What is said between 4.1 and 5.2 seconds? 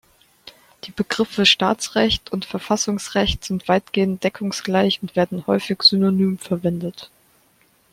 deckungsgleich und